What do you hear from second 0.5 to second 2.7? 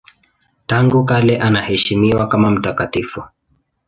Tangu kale anaheshimiwa kama